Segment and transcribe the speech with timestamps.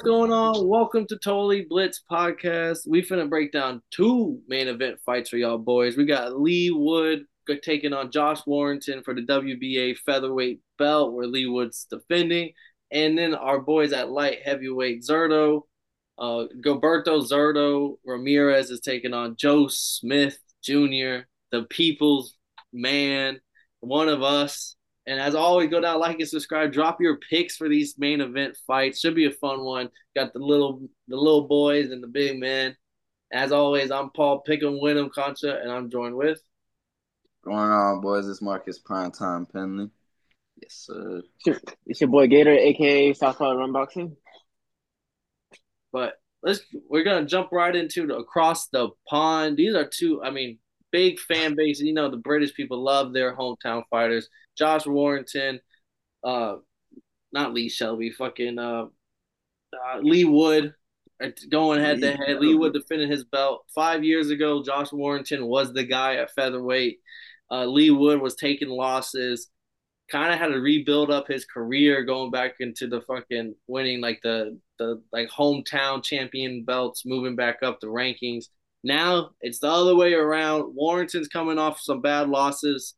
[0.00, 0.66] What's going on?
[0.66, 2.88] Welcome to Totally Blitz Podcast.
[2.88, 5.94] We finna break down two main event fights for y'all boys.
[5.94, 7.26] We got Leigh Wood
[7.62, 12.52] taking on Josh Warrington for the WBA featherweight belt, where Leigh Wood's defending,
[12.90, 15.64] and then our boys at light heavyweight Zurdo,
[16.18, 22.38] uh, Gilberto Zurdo Ramirez is taking on Joe Smith Jr., the people's
[22.72, 23.38] man,
[23.80, 24.76] one of us.
[25.06, 26.72] And as always, go down, like and subscribe.
[26.72, 29.00] Drop your picks for these main event fights.
[29.00, 29.90] Should be a fun one.
[30.14, 32.76] Got the little the little boys and the big men.
[33.32, 36.40] As always, I'm Paul Pick'em Winham Concha, and I'm joined with.
[37.44, 38.28] Going on, boys?
[38.28, 39.88] It's Marcus Prime Time Penley.
[40.60, 41.22] Yes, sir.
[41.86, 44.16] It's your boy Gator, aka Southpaw Run Boxing.
[45.92, 49.56] But let's we're gonna jump right into the across the pond.
[49.56, 50.22] These are two.
[50.22, 50.58] I mean,
[50.92, 51.80] big fan base.
[51.80, 54.28] You know, the British people love their hometown fighters.
[54.56, 55.60] Josh Warrington,
[56.24, 56.56] uh,
[57.32, 58.86] not Lee Selby, fucking uh,
[59.72, 60.74] uh Leigh Wood,
[61.50, 62.40] going head to head.
[62.40, 64.62] Leigh Wood defending his belt five years ago.
[64.62, 66.98] Josh Warrington was the guy at featherweight.
[67.50, 69.48] Uh, Leigh Wood was taking losses.
[70.10, 74.20] Kind of had to rebuild up his career, going back into the fucking winning like
[74.22, 78.46] the the like hometown champion belts, moving back up the rankings.
[78.82, 80.74] Now it's the other way around.
[80.74, 82.94] Warrington's coming off some bad losses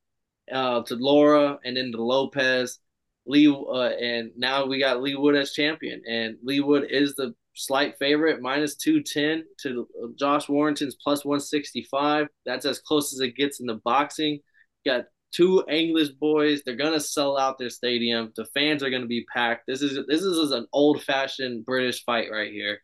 [0.53, 2.79] uh, to Lara and then to Lopez.
[3.27, 7.35] Lee uh, and now we got Leigh Wood as champion, and Leigh Wood is the
[7.55, 9.87] slight favorite, minus two ten to
[10.19, 12.27] Josh Warrington's plus one sixty five.
[12.47, 14.41] That's as close as it gets in the boxing.
[14.85, 16.63] got two English boys.
[16.65, 18.33] They're gonna sell out their stadium.
[18.37, 19.67] The fans are gonna be packed.
[19.67, 22.81] This is this is an old fashioned British fight right here.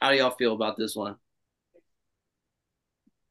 [0.00, 1.16] How do y'all feel about this one?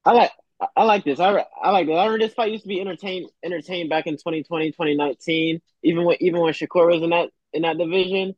[0.05, 0.31] I like
[0.75, 1.19] I like this.
[1.19, 1.95] I, I like this.
[1.95, 6.17] I remember this fight used to be entertained entertained back in 2020, 2019, even when
[6.21, 8.35] even when Shakur was in that in that division.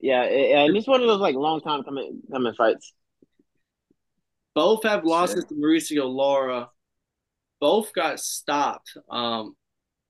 [0.00, 2.92] Yeah, it, and it's one of those like long time coming coming fights.
[4.54, 6.70] Both have losses to Mauricio Lara.
[7.60, 8.96] Both got stopped.
[9.10, 9.54] Um,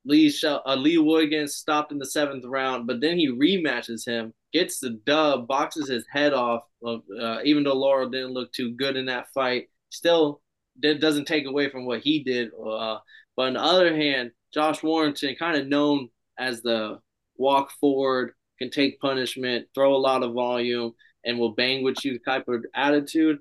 [0.05, 4.79] Lee uh, Leigh Wood stopped in the seventh round, but then he rematches him, gets
[4.79, 6.63] the dub, boxes his head off.
[6.85, 10.41] Uh, even though Lara didn't look too good in that fight, still
[10.81, 12.49] that doesn't take away from what he did.
[12.55, 12.99] Uh,
[13.37, 16.09] but on the other hand, Josh Warrington, kind of known
[16.39, 17.01] as the
[17.37, 20.93] walk forward, can take punishment, throw a lot of volume,
[21.25, 23.39] and will bang with you type of attitude.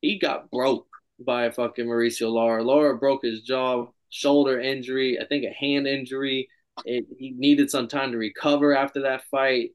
[0.00, 0.86] He got broke
[1.20, 2.62] by fucking Mauricio Lara.
[2.62, 6.48] Lara broke his jaw shoulder injury, I think a hand injury.
[6.84, 9.70] It, he needed some time to recover after that fight,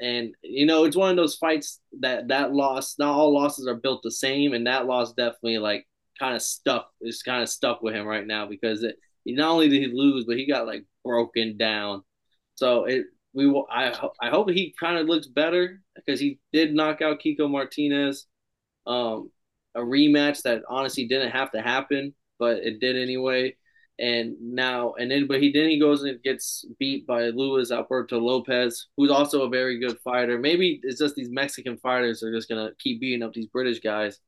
[0.00, 2.98] and you know it's one of those fights that that loss.
[2.98, 5.86] Not all losses are built the same, and that loss definitely like
[6.18, 6.90] kind of stuck.
[7.00, 8.96] Is kind of stuck with him right now because it.
[9.24, 12.02] Not only did he lose, but he got like broken down.
[12.56, 13.66] So it we will.
[13.70, 13.90] I
[14.20, 18.26] I hope he kind of looks better because he did knock out Kiko Martinez.
[18.86, 19.30] Um,
[19.74, 23.54] a rematch that honestly didn't have to happen, but it did anyway
[24.02, 28.18] and now and then but he then he goes and gets beat by Luis Alberto
[28.18, 30.38] Lopez, who's also a very good fighter.
[30.38, 34.18] Maybe it's just these Mexican fighters are just gonna keep beating up these British guys,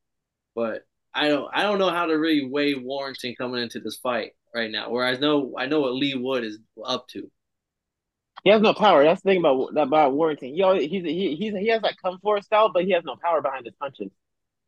[0.54, 4.32] but I don't I don't know how to really weigh Warrington coming into this fight
[4.54, 4.90] right now.
[4.90, 7.28] Whereas I know I know what Leigh Wood is up to.
[8.44, 9.02] He has no power.
[9.02, 10.54] That's the thing about about Warrington.
[10.54, 13.16] He always, he's he he's, he has that come forward style, but he has no
[13.16, 14.12] power behind his punches.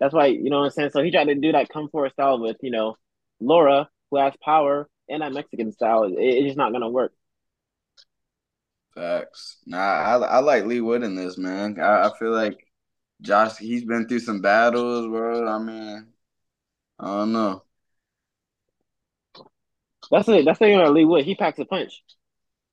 [0.01, 0.91] That's why you know what I'm saying.
[0.91, 2.97] So he tried to do that come forward style with you know
[3.39, 7.13] Lara, who has power and that Mexican style, it, it's just not gonna work.
[8.95, 9.59] Facts.
[9.67, 11.79] Nah, I I like Leigh Wood in this man.
[11.81, 12.59] I, I feel like
[13.21, 15.47] Josh, he's been through some battles, bro.
[15.47, 16.07] I mean,
[16.99, 17.63] I don't know.
[20.11, 20.45] That's it.
[20.45, 21.25] That's the thing about Leigh Wood.
[21.25, 22.03] He packs a punch.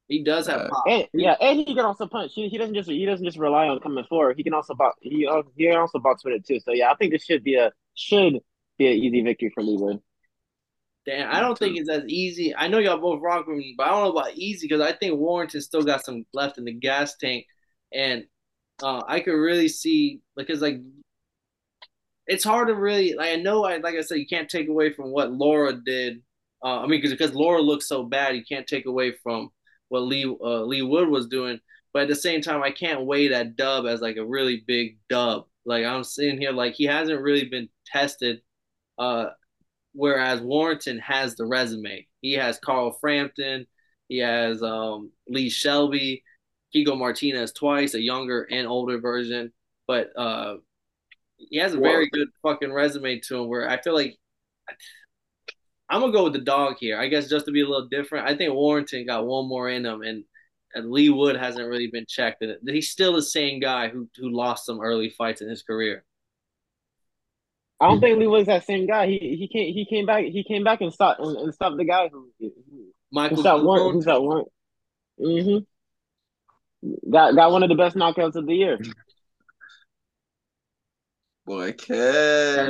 [0.08, 0.84] He does have pop.
[0.88, 2.34] And, yeah, and he can also punch.
[2.34, 4.38] He, he doesn't just he doesn't just rely on coming forward.
[4.38, 4.98] He can also box.
[5.02, 6.60] He also, he can also box with it too.
[6.60, 8.40] So yeah, I think this should be a should
[8.78, 10.02] be an easy victory for Leigh Wood.
[11.06, 12.56] Damn, I don't think it's as easy.
[12.56, 14.94] I know y'all both rock with me, but I don't know about easy because I
[14.94, 17.46] think Warrington still got some left in the gas tank,
[17.94, 18.24] and
[18.82, 20.80] uh, I could really see because like
[22.28, 23.32] it's hard to really like.
[23.32, 26.22] I know, I like I said, you can't take away from what Lara did.
[26.64, 29.50] Uh, I mean, because because Lara looks so bad, you can't take away from
[29.90, 31.60] what Lee uh, Leigh Wood was doing.
[31.94, 34.98] But at the same time, I can't weigh that dub as like a really big
[35.10, 35.46] dub.
[35.66, 38.42] Like I'm sitting here, like he hasn't really been tested
[39.00, 39.26] uh
[39.94, 42.08] whereas Warrington has the resume.
[42.22, 43.66] He has Carl Frampton,
[44.08, 46.24] he has um, Lee Selby,
[46.76, 49.52] Kiko Martinez twice, a younger and older version,
[49.88, 50.56] but uh,
[51.38, 53.48] he has a very good fucking resume to him.
[53.48, 54.18] Where I feel like
[55.90, 57.00] I'm gonna go with the dog here.
[57.00, 58.28] I guess just to be a little different.
[58.28, 60.24] I think Warrington got one more in him, and
[60.74, 62.44] and Leigh Wood hasn't really been checked.
[62.68, 66.04] He's still the same guy who who lost some early fights in his career.
[67.80, 69.08] I don't think Leigh was that same guy.
[69.08, 71.86] He he came he came back he came back and stopped and, and stopped the
[71.86, 72.52] guy who, who
[73.12, 74.44] Michael who's that one who's that one.
[75.20, 77.12] Mm-hmm.
[77.12, 78.80] Got got one of the best knockouts of the year.
[81.46, 82.70] Boy, kid.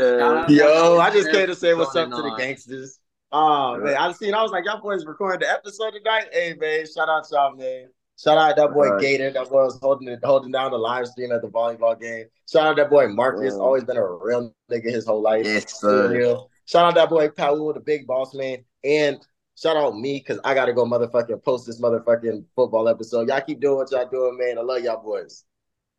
[0.49, 2.99] Yo, I just came to say what's up to the gangsters.
[3.31, 4.33] Oh man, I seen.
[4.33, 6.29] I was like, y'all boys recording the episode tonight.
[6.31, 7.89] Hey man, shout out y'all, man.
[8.17, 9.01] Shout out that boy right.
[9.01, 12.25] Gator that was holding it, holding down the live stream at the volleyball game.
[12.49, 15.45] Shout out that boy Marcus, always been a real nigga his whole life.
[15.45, 16.37] Yes, sir.
[16.65, 19.17] Shout out that boy Paul, the big boss man, and
[19.57, 23.27] shout out me because I gotta go motherfucking post this motherfucking football episode.
[23.27, 24.57] Y'all keep doing what y'all doing, man.
[24.57, 25.43] I love y'all boys.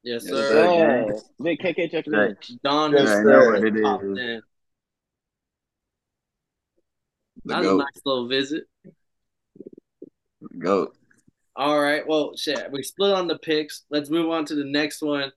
[0.04, 1.06] Yes, sir.
[1.08, 1.18] Yeah.
[1.42, 2.36] Big KK check in.
[2.62, 3.66] Don yes, sir.
[3.66, 4.42] It is.
[7.44, 8.64] That's a nice little visit.
[10.58, 10.92] Go.
[11.56, 12.06] All right.
[12.06, 12.70] Well, shit.
[12.72, 13.84] We split on the picks.
[13.90, 15.30] Let's move on to the next one.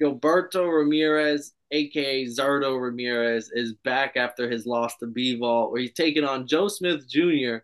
[0.00, 6.24] Gilberto Ramirez, aka Zurdo Ramirez, is back after his loss to Bivol, where he's taking
[6.24, 7.58] on Joe Smith Jr.,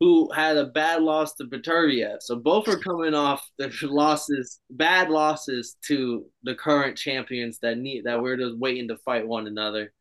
[0.00, 2.22] who had a bad loss to Beterbiev.
[2.22, 8.04] So both are coming off the losses, bad losses to the current champions that need
[8.04, 9.92] that we're just waiting to fight one another.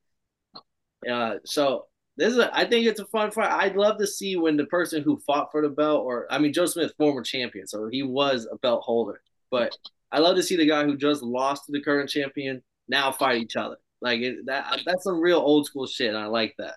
[1.10, 1.86] Uh, so
[2.20, 3.50] this is a, I think it's a fun fight.
[3.50, 6.52] I'd love to see when the person who fought for the belt, or I mean,
[6.52, 9.22] Joe Smith, former champion, so he was a belt holder.
[9.50, 9.76] But
[10.12, 13.42] I love to see the guy who just lost to the current champion now fight
[13.42, 13.78] each other.
[14.02, 16.14] Like it, that, that's some real old school shit.
[16.14, 16.76] I like that.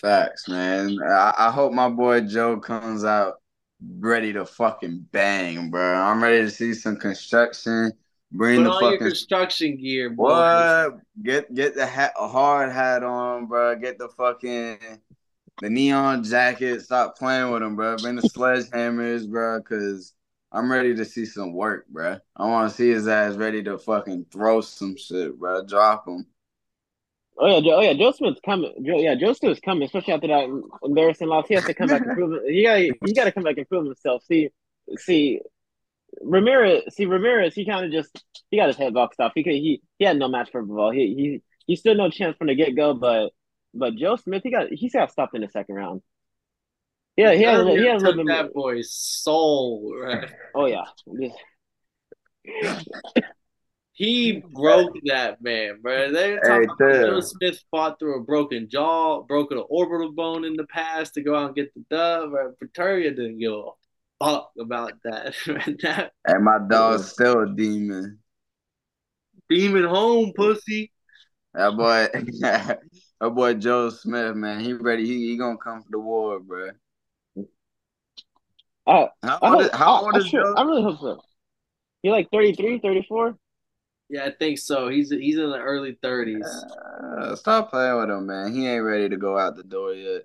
[0.00, 0.96] Facts, man.
[1.04, 3.34] I, I hope my boy Joe comes out
[3.98, 5.94] ready to fucking bang, bro.
[5.94, 7.92] I'm ready to see some construction
[8.32, 10.24] Bring Put the all fucking your construction gear, boy.
[10.28, 11.00] what?
[11.22, 13.76] Get get the hat, a hard hat on, bro.
[13.76, 14.78] Get the fucking
[15.60, 16.80] the neon jacket.
[16.80, 17.96] Stop playing with them, bro.
[17.96, 19.60] Bring the sledgehammers, bro.
[19.60, 20.14] Cause
[20.50, 22.18] I'm ready to see some work, bro.
[22.36, 25.66] I want to see his ass ready to fucking throw some shit, bro.
[25.66, 26.26] Drop him.
[27.38, 28.72] Oh yeah, Joe, oh yeah, Joe Smith's coming.
[28.84, 31.48] Joe, yeah, Joe Smith's coming, especially after that embarrassing loss.
[31.48, 32.42] He has to come back and prove.
[32.46, 34.22] He got he got to come back and prove himself.
[34.24, 34.50] See,
[34.96, 35.40] see,
[36.20, 39.32] Ramirez, see Ramirez, he kind of just he got his head boxed off.
[39.34, 40.94] He could he he had no match for Bivol.
[40.94, 42.94] He he he stood no chance from the get go.
[42.94, 43.30] But
[43.74, 46.02] but Joe Smith, he got he's got stopped in the second round.
[47.16, 49.94] Yeah, he had he had a little bit that boy's soul.
[49.98, 50.30] Right?
[50.54, 50.84] Oh yeah.
[53.92, 56.12] he broke that man, bro.
[56.12, 60.56] They talking about Joe Smith fought through a broken jaw, broken an orbital bone in
[60.56, 62.32] the past to go out and get the dub.
[62.32, 62.58] Right?
[62.58, 63.70] Pretoria didn't give a
[64.22, 65.34] fuck about that.
[65.82, 68.18] that and my dog's still a demon.
[69.48, 70.92] Demon home, pussy.
[71.54, 72.08] That boy,
[72.40, 72.80] that
[73.20, 75.06] boy Joe Smith, man, he ready.
[75.06, 76.70] He, he gonna come for the war, bro.
[78.84, 80.54] Uh, how old, hope, is, how old I, is Joe?
[80.56, 81.20] I really hope so.
[82.02, 83.36] He like 33, 34?
[84.08, 84.88] Yeah, I think so.
[84.88, 86.44] He's he's in the early 30s.
[86.44, 88.52] Uh, stop playing with him, man.
[88.52, 90.22] He ain't ready to go out the door yet.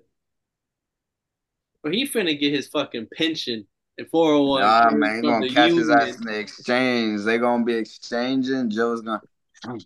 [1.82, 3.66] But he finna get his fucking pension
[3.98, 4.62] and 401.
[4.62, 7.22] Nah, man, he gonna catch his ass in the exchange.
[7.22, 8.70] They gonna be exchanging.
[8.70, 9.20] Joe's gonna.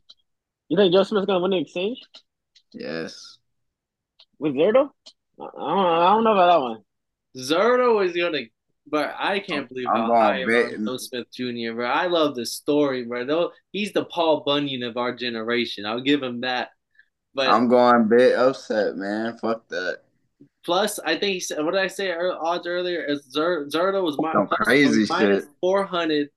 [0.68, 2.00] You think Joe Smith's gonna win the exchange?
[2.72, 3.36] Yes.
[4.38, 4.88] With Zurdo?
[5.38, 6.78] I don't, I don't know about that one.
[7.36, 8.44] Zurdo is gonna,
[8.86, 11.74] but I can't believe I'm how high Joe Smith Jr.
[11.74, 13.26] Bro, I love the story, bro.
[13.26, 15.84] Though he's the Paul Bunyan of our generation.
[15.84, 16.70] I'll give him that.
[17.34, 19.36] But I'm going bit upset, man.
[19.36, 20.00] Fuck that.
[20.64, 23.04] Plus, I think he said, what did I say odds earlier?
[23.04, 26.28] Is Zer, Zurdo was my, crazy minus 400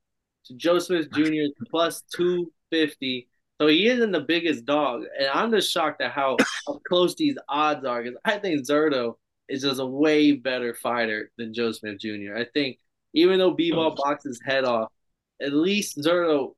[0.46, 1.44] to Joe Smith Jr.
[1.70, 3.27] plus 250.
[3.62, 5.03] So he isn't the biggest dog.
[5.17, 9.15] And I'm just shocked at how, how close these odds are because I think Zurdo
[9.48, 12.36] is just a way better fighter than Joe Smith Jr.
[12.36, 12.79] I think
[13.13, 14.91] even though Bivol boxed his head off,
[15.41, 16.55] at least Zurdo,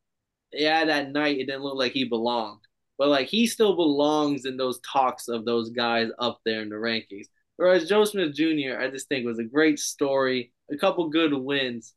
[0.54, 2.62] yeah, that night it didn't look like he belonged.
[2.98, 6.76] But like he still belongs in those talks of those guys up there in the
[6.76, 7.28] rankings.
[7.58, 11.94] Whereas Joe Smith Jr., I just think was a great story, a couple good wins,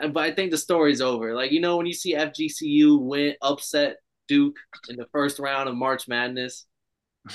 [0.00, 1.34] but I think the story's over.
[1.34, 3.98] Like you know, when you see FGCU win upset
[4.28, 4.56] Duke
[4.88, 6.66] in the first round of March Madness,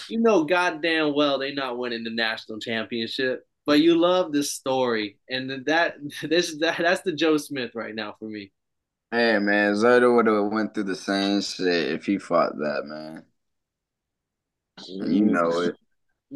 [0.10, 3.46] you know goddamn well they're not winning the national championship.
[3.65, 8.15] But you love this story, and that this that, that's the Joe Smith right now
[8.18, 8.51] for me.
[9.12, 13.24] Hey man, Zurdo would have went through the same shit if he fought that man.
[14.88, 15.75] You know it.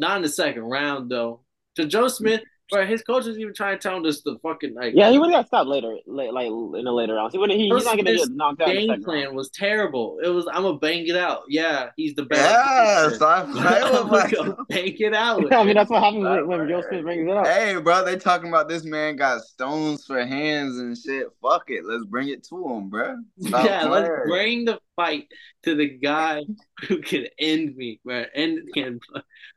[0.00, 1.40] Not in the second round though.
[1.76, 2.40] To Joe Smith,
[2.70, 4.94] Bro, his coach was even trying to tell him this the fucking like.
[4.94, 7.32] Yeah, he would have stopped later, like, like in the later rounds.
[7.32, 7.50] He would.
[7.50, 8.68] He, he's not gonna get knocked out.
[8.68, 9.36] Game plan round.
[9.36, 10.18] was terrible.
[10.22, 11.42] It was I'm gonna bang it out.
[11.48, 12.42] Yeah, he's the best.
[12.42, 15.42] Yeah, stop I'm gonna bang it out.
[15.50, 17.46] yeah, I mean, that's what happens when, when Joe Smith brings it up.
[17.46, 21.26] Hey, bro, they talking about this man got stones for hands and shit.
[21.42, 23.16] Fuck it, let's bring it to him, bro.
[23.40, 23.92] Stop yeah, playing.
[23.92, 25.28] let's bring the fight
[25.64, 26.44] to the guy
[26.88, 28.24] who can end me, bro.
[28.34, 29.00] End him.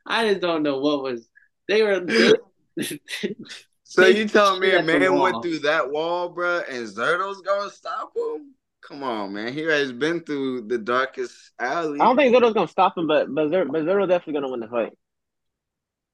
[0.06, 1.28] I just don't know what was.
[1.68, 2.00] They were.
[2.00, 2.32] They,
[3.84, 8.12] so you telling me a man went through that wall, bro, and Zurdo's gonna stop
[8.16, 8.54] him?
[8.82, 9.52] Come on, man.
[9.52, 12.00] He has been through the darkest alley.
[12.00, 14.60] I don't think Zurdo's gonna stop him, but but, Zer- but Zurdo definitely gonna win
[14.60, 14.92] the fight.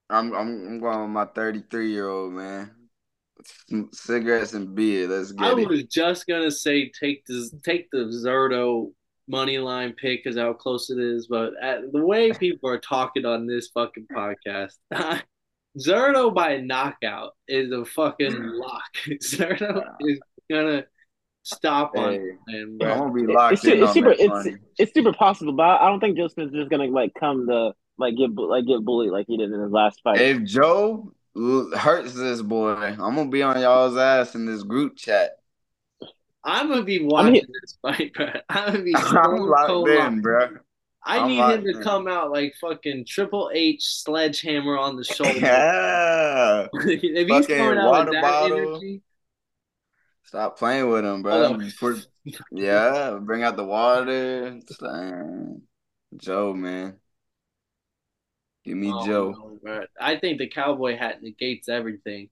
[0.08, 2.70] I'm I'm, I'm going with my 33 year old man.
[3.92, 5.08] cigarettes and beer.
[5.08, 5.68] Let's get I it.
[5.68, 8.92] was just gonna say take the take the Zurdo
[9.30, 13.24] money line pick because how close it is, but at, the way people are talking
[13.24, 14.74] on this fucking podcast,
[15.78, 18.92] Zurdo by knockout is a fucking lock.
[19.22, 20.84] Zurdo is gonna
[21.42, 22.92] stop on hey, him, bro.
[22.92, 26.00] I'm gonna be locked it's, in it's super, it's, it's super possible, but I don't
[26.00, 29.36] think Joe Smith's just gonna like come to like get like get bullied like he
[29.36, 30.20] did in his last fight.
[30.20, 35.32] If Joe hurts this boy, I'm gonna be on y'all's ass in this group chat.
[36.42, 38.30] I'm gonna be watching I mean, this fight, bro.
[38.48, 40.48] I'm gonna be so I'm locked in, bro.
[41.04, 45.38] I I'm need him to come out like fucking Triple H sledgehammer on the shoulder.
[45.38, 46.66] Yeah.
[46.74, 48.58] if he's coming out with that bottle.
[48.58, 49.02] energy.
[50.24, 51.58] Stop playing with him, bro.
[51.82, 51.96] Oh.
[52.52, 54.60] yeah, bring out the water.
[56.16, 56.96] Joe, man.
[58.64, 59.58] Give me oh, Joe.
[59.62, 62.28] No, I think the cowboy hat negates everything.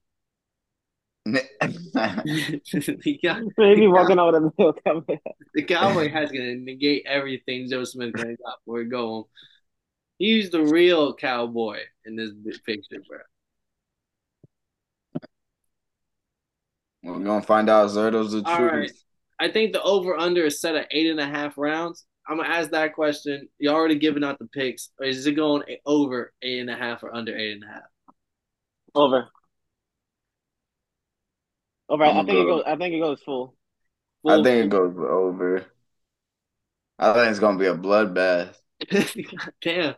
[3.57, 5.17] Maybe walking out of the middle cowboy.
[5.53, 9.25] The cowboy has gonna negate everything Joe Smith gonna got for going.
[10.17, 13.19] He's the real cowboy in this picture, bro.
[17.03, 18.71] We're gonna find out Zurdo's the All truth.
[18.71, 18.91] Right.
[19.39, 22.05] I think the over under is set at eight and a half rounds.
[22.27, 23.47] I'm gonna ask that question.
[23.57, 24.89] You already given out the picks.
[24.99, 27.83] Is it going over eight and a half or under eight and a half?
[28.93, 29.29] Over.
[31.89, 32.03] Over.
[32.05, 32.41] I think go.
[32.41, 32.63] it goes.
[32.67, 33.55] I think it goes full.
[34.21, 34.31] full.
[34.31, 35.65] I think it goes over.
[36.99, 38.55] I think it's gonna be a bloodbath.
[39.61, 39.95] Damn.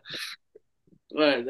[1.14, 1.44] But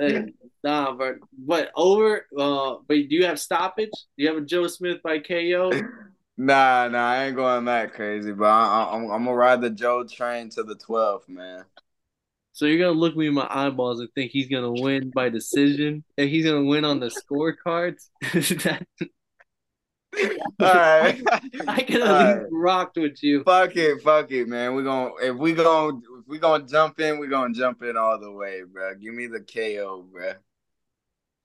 [0.65, 2.27] nah, but but over.
[2.37, 3.91] Uh, but do you have stoppage?
[3.91, 5.71] Do you have a Joe Smith by KO?
[6.37, 9.71] nah, nah, I ain't going that crazy, but I, am I'm, I'm gonna ride the
[9.71, 11.65] Joe train to the 12th, man.
[12.55, 16.03] So you're gonna look me in my eyeballs and think he's gonna win by decision,
[16.19, 18.09] and he's gonna win on the scorecards.
[20.61, 21.23] All right.
[21.69, 23.43] I can have least rocked with you.
[23.45, 24.75] Fuck it, fuck it, man.
[24.75, 28.21] We're gonna if we gonna if we gonna jump in, we're gonna jump in all
[28.21, 28.95] the way, bro.
[28.95, 30.35] Give me the KO, bro.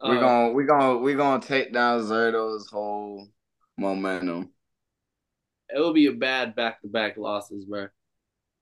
[0.03, 3.27] We're uh, gonna we're gonna we're gonna take down Zurdo's whole
[3.77, 4.51] momentum.
[5.69, 7.87] It will be a bad back to back losses, bro.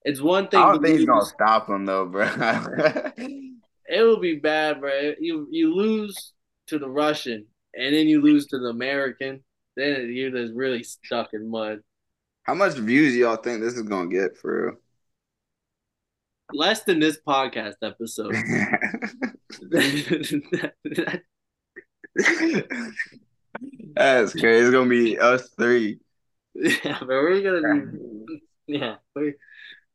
[0.03, 0.59] It's one thing.
[0.59, 2.25] I don't think he's gonna stop him though, bro.
[3.17, 5.13] it will be bad, bro.
[5.19, 6.33] You you lose
[6.67, 9.43] to the Russian and then you lose to the American
[9.75, 11.79] then you're just really stuck in mud.
[12.43, 14.75] How much views y'all think this is gonna get for real?
[16.53, 18.35] Less than this podcast episode.
[23.95, 24.65] That's crazy.
[24.65, 25.99] It's gonna be us three.
[26.53, 28.95] Yeah, but we're gonna be yeah.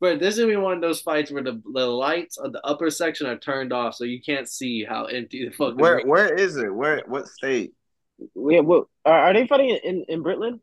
[0.01, 2.67] But this is gonna be one of those fights where the, the lights on the
[2.67, 5.79] upper section are turned off, so you can't see how empty the fuck.
[5.79, 6.75] Where Where is it?
[6.75, 7.75] Where what state?
[8.35, 10.61] Yeah, well, are, are they fighting in in Britland?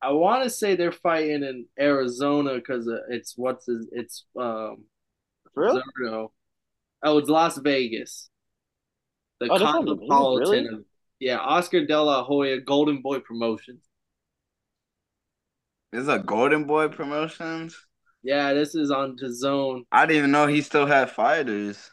[0.00, 4.84] I want to say they're fighting in Arizona because it's what's his, it's um
[5.54, 5.82] really?
[6.00, 6.32] Zurdo.
[7.04, 8.28] Oh, it's Las Vegas.
[9.40, 10.64] The oh, Cosmopolitan.
[10.64, 10.84] Really?
[11.20, 13.84] Yeah, Oscar De La Hoya Golden Boy Promotions.
[15.92, 17.76] This is a Golden Boy Promotions.
[18.24, 19.84] Yeah, this is on the zone.
[19.92, 21.90] I didn't even know he still had fighters.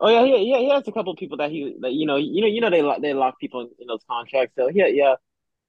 [0.00, 0.58] Oh yeah, yeah, yeah.
[0.58, 2.70] He has a couple of people that he, that you know, you know, you know,
[2.70, 4.54] they lock, they lock people in, in those contracts.
[4.56, 5.14] So yeah, yeah.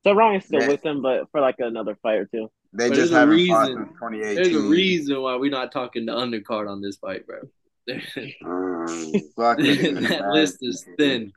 [0.03, 0.67] So Ryan's still yeah.
[0.67, 2.49] with them, but for like another fight or two.
[2.73, 4.35] They but just haven't fought since 2018.
[4.35, 7.37] There's a reason why we're not talking the undercard on this fight, bro.
[7.91, 8.85] um,
[9.37, 11.31] that list is thin.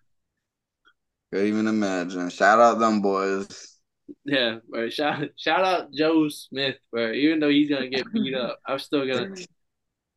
[1.33, 2.31] Can't even imagine.
[2.31, 3.77] Shout out them boys.
[4.25, 4.89] Yeah, bro.
[4.89, 7.13] Shout shout out Joe Smith, bro.
[7.13, 9.35] Even though he's gonna get beat up, I'm still gonna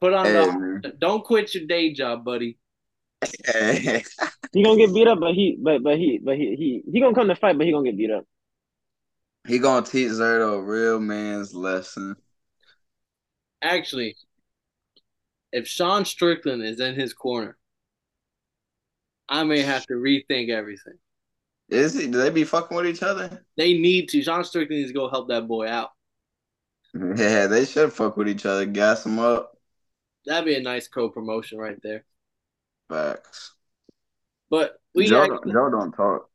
[0.01, 2.57] Put on hey, the don't quit your day job, buddy.
[3.23, 7.15] he gonna get beat up, but he but but he but he he he gonna
[7.15, 8.25] come to fight, but he gonna get beat up.
[9.47, 12.15] He gonna teach Zurdo a real man's lesson.
[13.61, 14.15] Actually,
[15.51, 17.57] if Sean Strickland is in his corner,
[19.27, 20.97] I may have to rethink everything.
[21.69, 22.07] Is he?
[22.07, 23.43] Do they be fucking with each other?
[23.57, 24.21] They need to.
[24.21, 25.89] Sean Strickland needs to go help that boy out.
[26.93, 29.58] Yeah, they should fuck with each other, gas them up.
[30.25, 32.05] That'd be a nice co-promotion right there.
[32.89, 33.53] Facts.
[34.49, 36.29] But we Joe, actually, don't, Joe don't talk.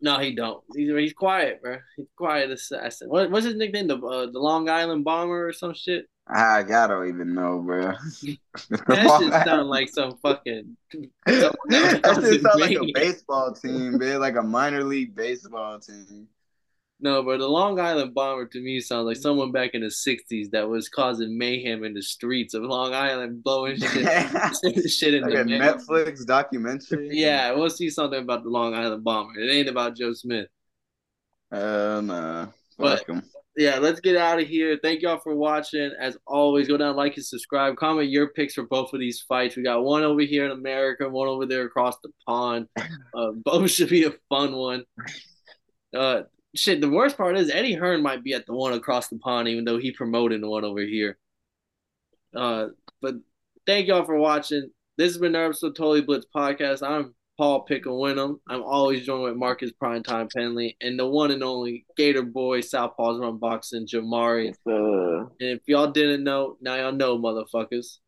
[0.00, 0.62] no, he don't.
[0.74, 1.78] He's he's quiet, bro.
[1.96, 3.08] He's quiet assassin.
[3.08, 3.86] What, what's his nickname?
[3.86, 6.06] The uh, the Long Island Bomber or some shit.
[6.28, 7.92] I, don't even know, bro.
[8.86, 10.76] That shit sound like some fucking.
[11.26, 14.20] that shit sound like a baseball team, man.
[14.20, 16.28] Like a minor league baseball team.
[17.02, 20.50] No, but the Long Island Bomber to me sounds like someone back in the '60s
[20.52, 23.90] that was causing mayhem in the streets of Long Island, blowing shit,
[24.90, 25.74] shit in like the a mail.
[25.74, 27.08] Netflix documentary.
[27.10, 29.40] Yeah, we'll see something about the Long Island Bomber.
[29.40, 30.46] It ain't about Joe Smith.
[31.50, 32.46] Uh, nah.
[32.78, 33.04] But-.
[33.56, 34.78] Yeah, let's get out of here.
[34.82, 35.92] Thank y'all for watching.
[36.00, 37.76] As always, go down, like, and subscribe.
[37.76, 39.56] Comment your picks for both of these fights.
[39.56, 42.68] We got one over here in America, one over there across the pond.
[43.14, 44.84] Uh, both should be a fun one.
[45.94, 46.22] Uh,
[46.54, 46.80] shit.
[46.80, 49.64] The worst part is Eddie Hearn might be at the one across the pond, even
[49.64, 51.18] though he promoted the one over here.
[52.34, 52.68] Uh,
[53.00, 53.14] but
[53.66, 54.70] thank y'all for watching.
[54.98, 56.86] This has been Nerves So Totally Blitz podcast.
[56.86, 58.38] I'm Paul Pickle Winham.
[58.48, 63.20] I'm always joined with Marcus Primetime Penley and the one and only Gator Boy Southpaws
[63.20, 64.54] Run Boxing Jamari.
[64.66, 67.98] Uh, And if y'all didn't know, now y'all know, motherfuckers.